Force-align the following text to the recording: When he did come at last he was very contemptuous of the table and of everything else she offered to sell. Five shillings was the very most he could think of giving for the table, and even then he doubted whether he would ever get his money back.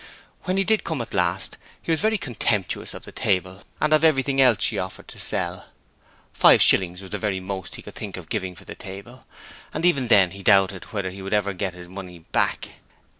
When 0.45 0.57
he 0.57 0.63
did 0.63 0.83
come 0.83 0.99
at 1.03 1.13
last 1.13 1.59
he 1.79 1.91
was 1.91 1.99
very 2.01 2.17
contemptuous 2.17 2.95
of 2.95 3.03
the 3.05 3.11
table 3.11 3.61
and 3.79 3.93
of 3.93 4.03
everything 4.03 4.41
else 4.41 4.63
she 4.63 4.79
offered 4.79 5.07
to 5.09 5.19
sell. 5.19 5.67
Five 6.33 6.59
shillings 6.59 7.03
was 7.03 7.11
the 7.11 7.19
very 7.19 7.39
most 7.39 7.75
he 7.75 7.83
could 7.83 7.93
think 7.93 8.17
of 8.17 8.27
giving 8.27 8.55
for 8.55 8.65
the 8.65 8.73
table, 8.73 9.27
and 9.71 9.85
even 9.85 10.07
then 10.07 10.31
he 10.31 10.41
doubted 10.41 10.85
whether 10.85 11.11
he 11.11 11.21
would 11.21 11.33
ever 11.33 11.53
get 11.53 11.75
his 11.75 11.87
money 11.87 12.17
back. 12.17 12.69